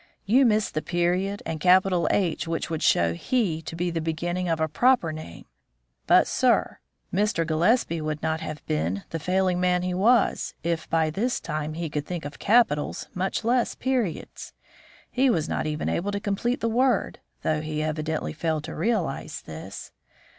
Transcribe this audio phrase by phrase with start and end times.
[0.25, 4.49] "You miss the period and capital H which would show 'he' to be the beginning
[4.49, 5.45] of a proper name.
[6.07, 6.79] But, sir,
[7.13, 7.45] Mr.
[7.45, 11.87] Gillespie would not have been the failing man he was, if by this time he
[11.87, 14.53] could think of capitals, much less periods.
[15.11, 19.39] He was not even able to complete the word, though he evidently failed to realise
[19.41, 19.91] this.